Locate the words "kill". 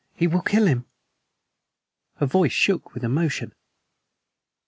0.41-0.65